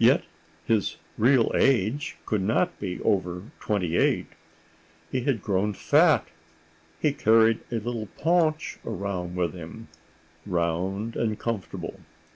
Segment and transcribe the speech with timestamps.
[0.00, 0.24] Yet
[0.66, 4.26] his real age could not be over twenty eight!...
[5.12, 6.26] He had grown fat.
[7.00, 9.86] He carried a little paunch around with him,
[10.44, 12.00] round and comfortable.